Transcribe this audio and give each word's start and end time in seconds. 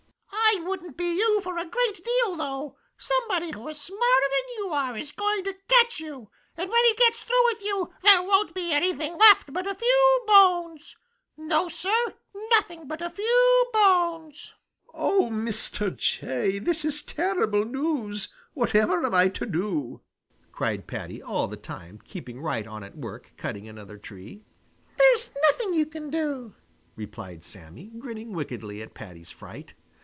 "I 0.53 0.59
wouldn't 0.65 0.97
be 0.97 1.15
you 1.15 1.39
for 1.39 1.57
a 1.57 1.65
great 1.65 2.03
deal 2.03 2.35
though! 2.35 2.75
Somebody 2.97 3.51
who 3.51 3.65
is 3.69 3.79
smarter 3.79 4.01
than 4.25 4.55
you 4.57 4.69
are 4.73 4.97
is 4.97 5.13
going 5.13 5.45
to 5.45 5.55
catch 5.69 5.97
you, 6.01 6.29
and 6.57 6.69
when 6.69 6.83
he 6.85 6.93
gets 6.95 7.21
through 7.23 7.45
with 7.45 7.63
you, 7.63 7.93
there 8.01 8.21
won't 8.21 8.53
be 8.53 8.73
anything 8.73 9.17
left 9.17 9.53
but 9.53 9.65
a 9.65 9.73
few 9.75 10.23
bones. 10.27 10.97
No, 11.37 11.69
Sir, 11.69 12.15
nothing 12.53 12.85
but 12.85 13.01
a 13.01 13.09
few 13.09 13.65
bones!" 13.71 14.53
"Oh, 14.93 15.29
Mr. 15.31 15.95
Jay, 15.95 16.59
this 16.59 16.83
is 16.83 17.01
terrible 17.01 17.63
news! 17.63 18.27
Whatever 18.53 19.05
am 19.05 19.13
I 19.15 19.29
to 19.29 19.45
do?" 19.45 20.01
cried 20.51 20.85
Paddy, 20.85 21.23
all 21.23 21.47
the 21.47 21.55
time 21.57 21.97
keeping 22.03 22.41
right 22.41 22.67
on 22.67 22.83
at 22.83 22.97
work 22.97 23.31
cutting 23.37 23.69
another 23.69 23.97
tree. 23.97 24.43
"There's 24.97 25.29
nothing 25.49 25.73
you 25.73 25.85
can 25.85 26.09
do," 26.09 26.55
replied 26.97 27.45
Sammy, 27.45 27.89
grinning 27.97 28.33
wickedly 28.33 28.81
at 28.81 28.93
Paddy's 28.93 29.31
fright. 29.31 29.75